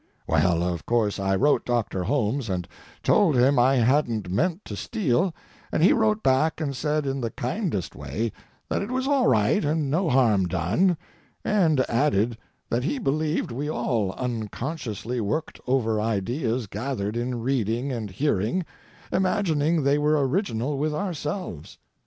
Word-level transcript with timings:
Well, 0.25 0.63
of 0.63 0.83
course, 0.87 1.19
I 1.19 1.35
wrote 1.35 1.63
Doctor 1.63 2.05
Holmes 2.05 2.49
and 2.49 2.67
told 3.03 3.35
him 3.37 3.59
I 3.59 3.75
hadn't 3.75 4.31
meant 4.31 4.65
to 4.65 4.75
steal, 4.75 5.31
and 5.71 5.83
he 5.83 5.93
wrote 5.93 6.23
back 6.23 6.59
and 6.59 6.75
said 6.75 7.05
in 7.05 7.21
the 7.21 7.29
kindest 7.29 7.95
way 7.95 8.31
that 8.67 8.81
it 8.81 8.89
was 8.89 9.07
all 9.07 9.27
right 9.27 9.63
and 9.63 9.91
no 9.91 10.09
harm 10.09 10.47
done; 10.47 10.97
and 11.45 11.81
added 11.87 12.39
that 12.67 12.83
he 12.83 12.97
believed 12.97 13.51
we 13.51 13.69
all 13.69 14.13
unconsciously 14.13 15.21
worked 15.21 15.59
over 15.67 16.01
ideas 16.01 16.65
gathered 16.65 17.15
in 17.15 17.39
reading 17.43 17.91
and 17.91 18.09
hearing, 18.09 18.65
imagining 19.11 19.83
they 19.83 19.99
were 19.99 20.27
original 20.27 20.79
with 20.79 20.95
ourselves. 20.95 21.77